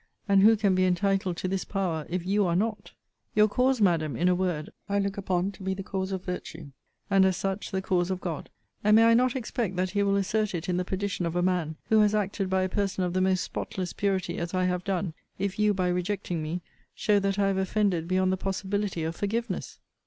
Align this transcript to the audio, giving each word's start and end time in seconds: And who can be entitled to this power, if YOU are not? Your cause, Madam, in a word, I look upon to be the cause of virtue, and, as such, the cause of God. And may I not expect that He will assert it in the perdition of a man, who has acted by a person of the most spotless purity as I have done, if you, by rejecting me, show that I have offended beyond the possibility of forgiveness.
And 0.27 0.41
who 0.41 0.57
can 0.57 0.73
be 0.73 0.85
entitled 0.85 1.37
to 1.37 1.47
this 1.47 1.63
power, 1.63 2.07
if 2.09 2.25
YOU 2.25 2.47
are 2.47 2.55
not? 2.55 2.93
Your 3.35 3.47
cause, 3.47 3.79
Madam, 3.79 4.15
in 4.17 4.27
a 4.27 4.33
word, 4.33 4.71
I 4.89 4.97
look 4.97 5.15
upon 5.15 5.51
to 5.51 5.61
be 5.63 5.75
the 5.75 5.83
cause 5.83 6.11
of 6.11 6.23
virtue, 6.25 6.71
and, 7.11 7.23
as 7.23 7.37
such, 7.37 7.69
the 7.69 7.83
cause 7.83 8.09
of 8.09 8.19
God. 8.19 8.49
And 8.83 8.95
may 8.95 9.03
I 9.03 9.13
not 9.13 9.35
expect 9.35 9.75
that 9.75 9.91
He 9.91 10.01
will 10.01 10.15
assert 10.15 10.55
it 10.55 10.67
in 10.67 10.77
the 10.77 10.83
perdition 10.83 11.27
of 11.27 11.35
a 11.35 11.43
man, 11.43 11.75
who 11.89 11.99
has 11.99 12.15
acted 12.15 12.49
by 12.49 12.63
a 12.63 12.67
person 12.67 13.03
of 13.03 13.13
the 13.13 13.21
most 13.21 13.43
spotless 13.43 13.93
purity 13.93 14.39
as 14.39 14.55
I 14.55 14.63
have 14.65 14.83
done, 14.83 15.13
if 15.37 15.59
you, 15.59 15.71
by 15.71 15.87
rejecting 15.87 16.41
me, 16.41 16.61
show 16.95 17.19
that 17.19 17.37
I 17.37 17.45
have 17.49 17.57
offended 17.57 18.07
beyond 18.07 18.33
the 18.33 18.37
possibility 18.37 19.03
of 19.03 19.15
forgiveness. 19.15 19.77